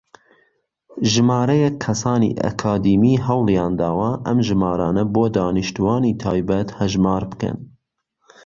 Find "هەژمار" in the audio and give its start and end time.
6.79-7.23